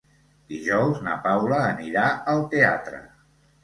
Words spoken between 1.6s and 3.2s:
anirà al teatre.